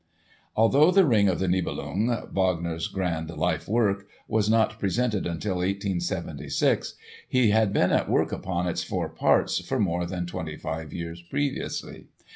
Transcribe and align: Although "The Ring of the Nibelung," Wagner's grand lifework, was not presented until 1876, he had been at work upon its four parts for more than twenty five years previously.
Although 0.55 0.89
"The 0.89 1.05
Ring 1.05 1.27
of 1.27 1.37
the 1.37 1.47
Nibelung," 1.47 2.07
Wagner's 2.33 2.87
grand 2.87 3.29
lifework, 3.29 4.07
was 4.27 4.49
not 4.49 4.79
presented 4.79 5.27
until 5.27 5.57
1876, 5.57 6.95
he 7.29 7.51
had 7.51 7.71
been 7.71 7.91
at 7.91 8.09
work 8.09 8.31
upon 8.31 8.65
its 8.65 8.83
four 8.83 9.09
parts 9.09 9.59
for 9.59 9.79
more 9.79 10.07
than 10.07 10.25
twenty 10.25 10.57
five 10.57 10.91
years 10.91 11.21
previously. 11.29 12.07